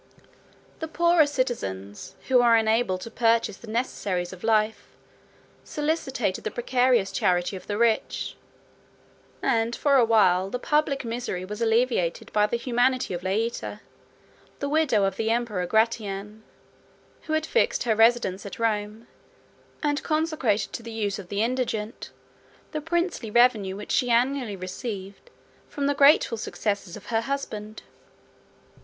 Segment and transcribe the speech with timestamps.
[0.79, 4.87] The poorer citizens, who were unable to purchase the necessaries of life,
[5.63, 8.35] solicited the precarious charity of the rich;
[9.43, 13.81] and for a while the public misery was alleviated by the humanity of Laeta,
[14.57, 16.41] the widow of the emperor Gratian,
[17.27, 19.05] who had fixed her residence at Rome,
[19.83, 22.09] and consecrated to the use of the indigent
[22.71, 25.29] the princely revenue which she annually received
[25.69, 27.83] from the grateful successors of her husband.